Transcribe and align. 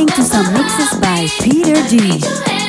listening 0.00 0.24
to 0.24 0.30
some 0.30 0.52
mixes 0.54 0.98
by 1.00 1.26
Peter 1.40 1.74
G. 1.88 2.59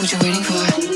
What 0.00 0.10
you 0.12 0.18
waiting 0.22 0.42
for? 0.42 0.89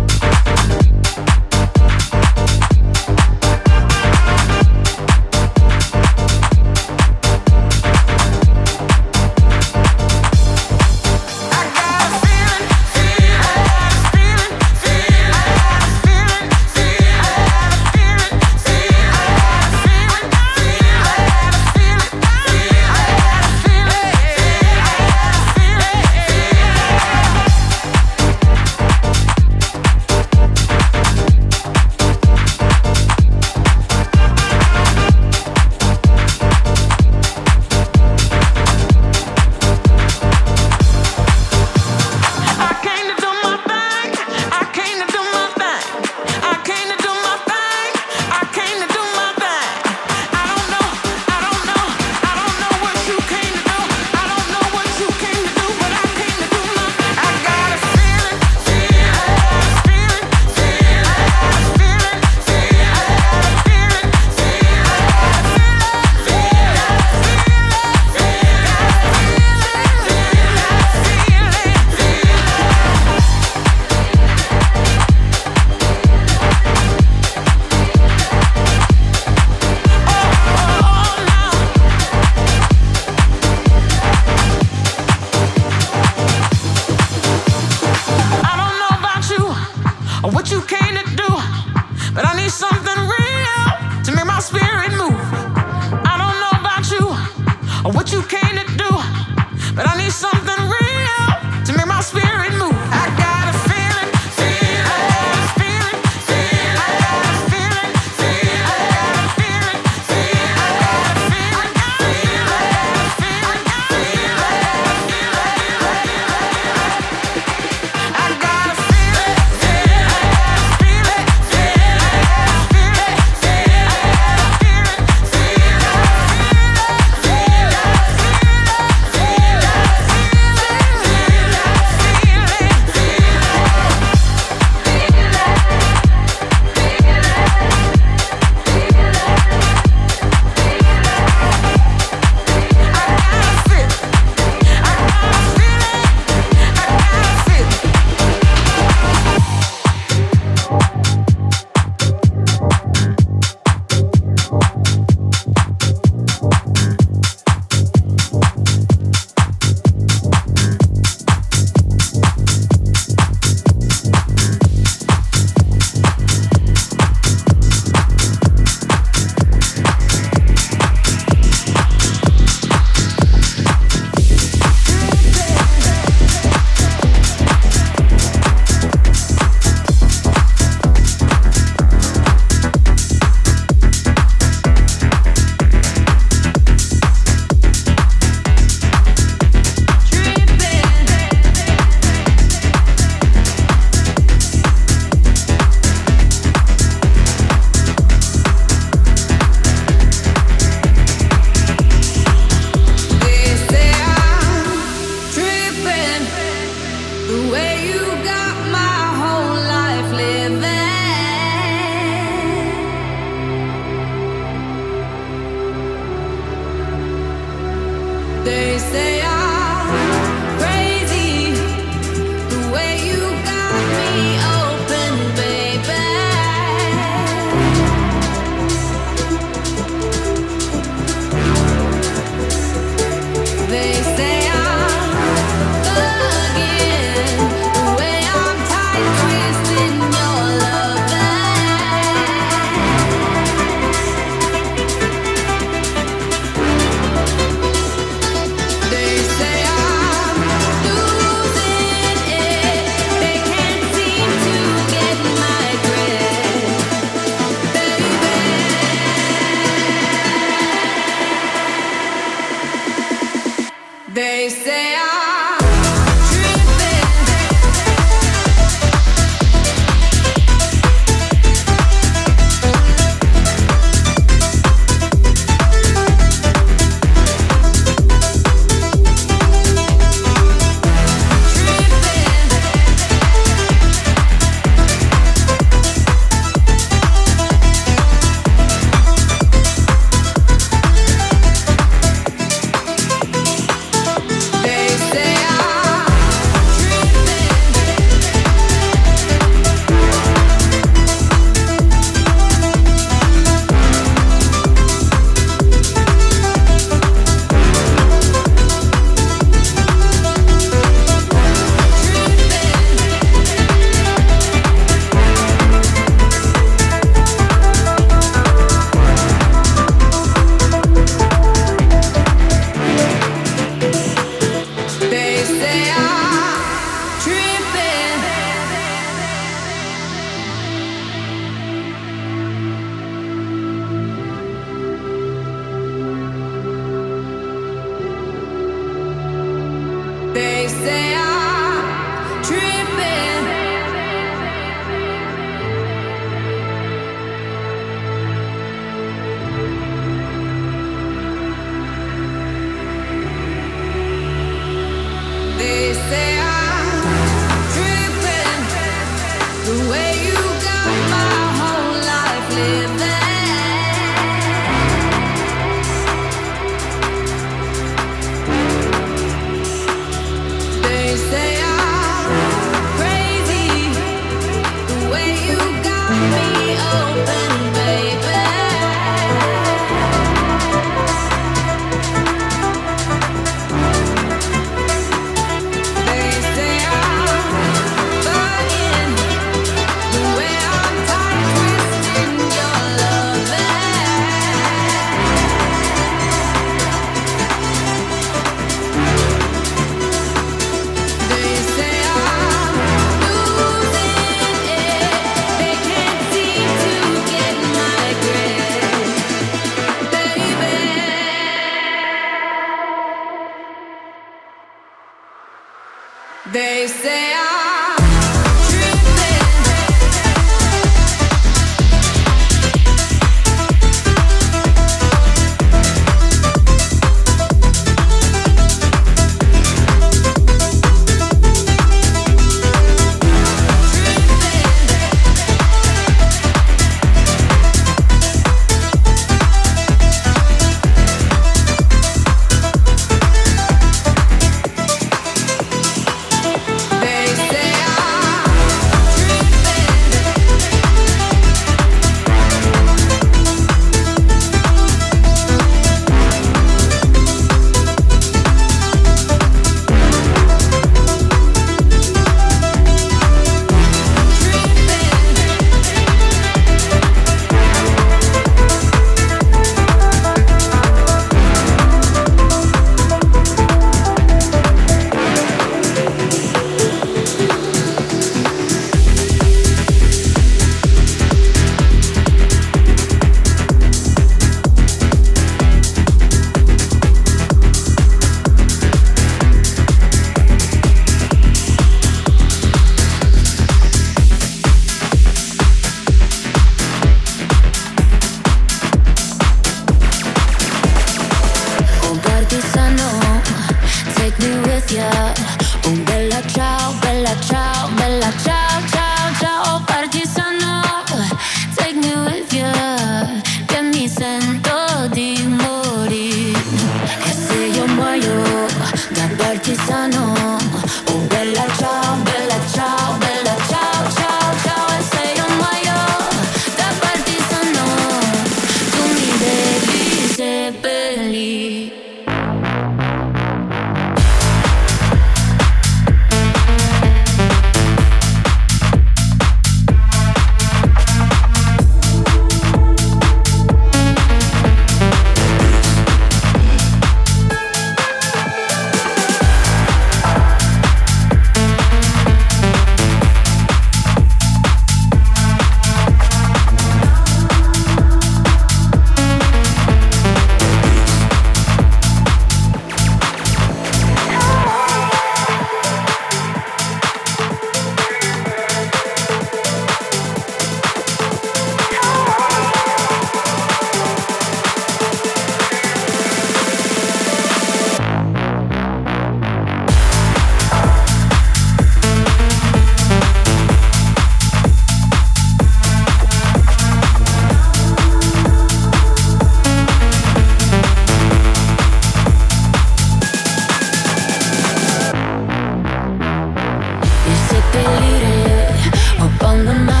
on 599.61 599.67
the 599.67 599.83
night. 599.85 600.00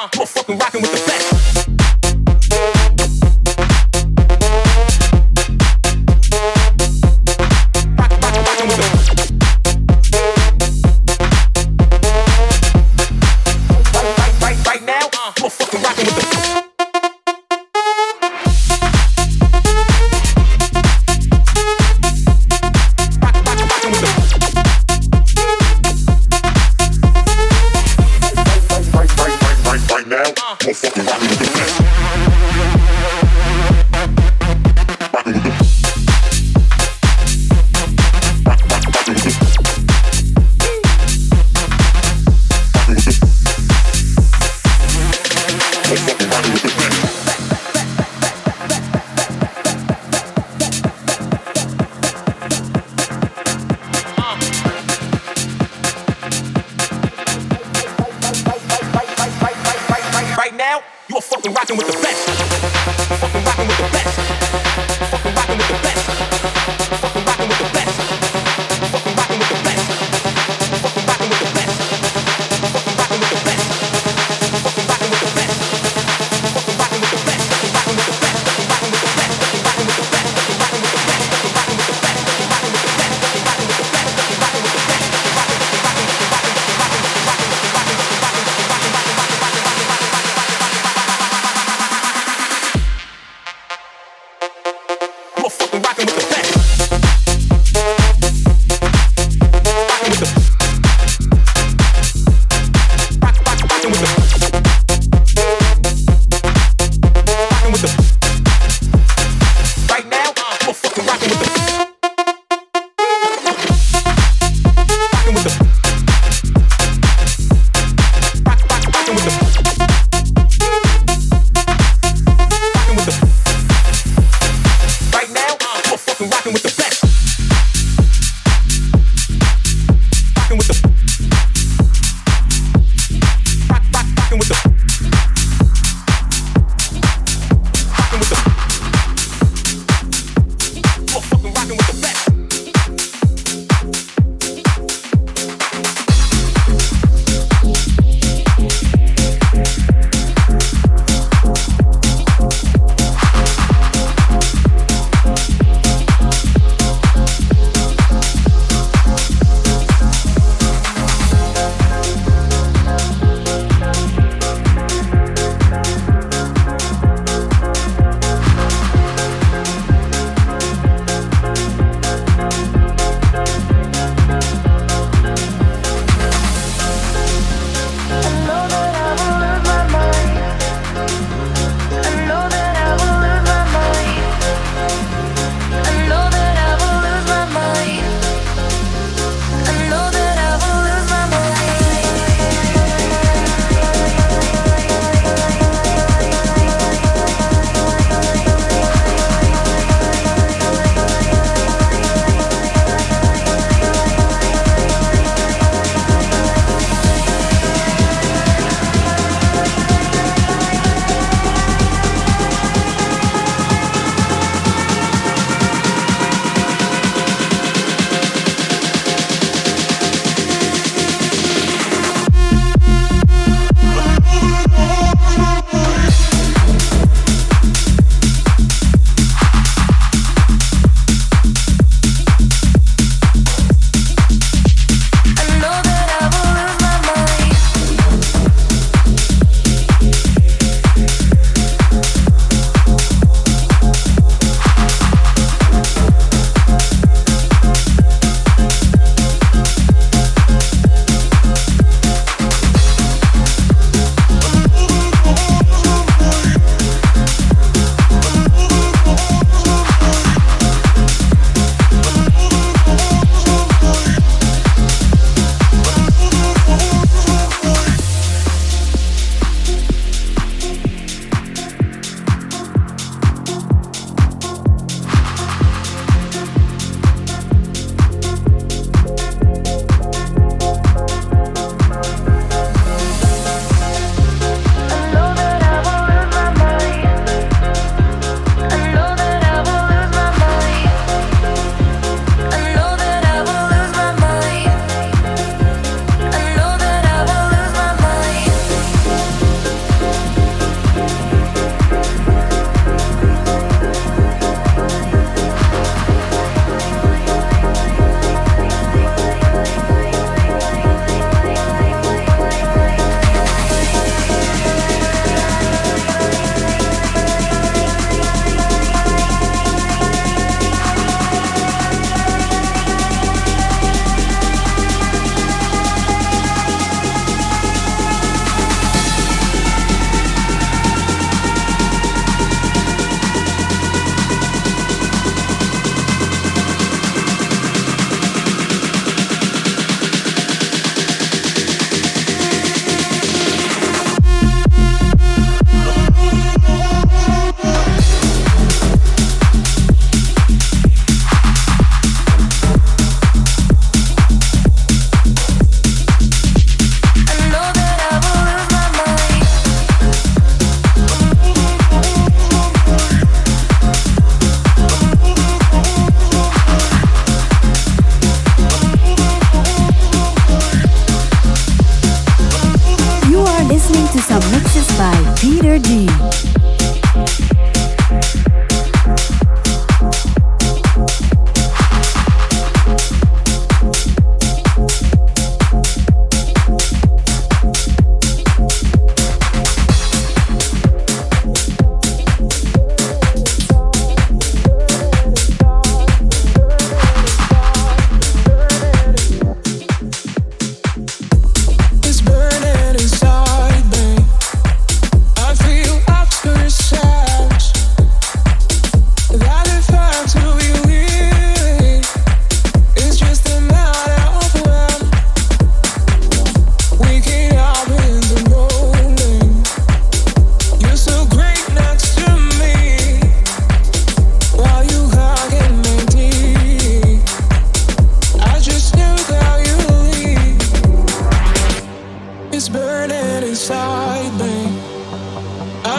We're 0.00 0.26
fucking 0.26 0.58
rocking 0.58 0.82
with 0.82 0.92
the 0.92 1.06
best. 1.08 1.37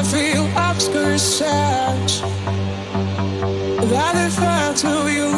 feel 0.03 0.45
obscure 0.55 1.17
sad 1.17 2.09
That 3.89 4.15
if 4.15 4.39
I 4.39 4.73
tell 4.73 5.09
you 5.09 5.28